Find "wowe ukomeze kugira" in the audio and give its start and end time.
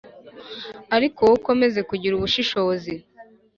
1.25-2.13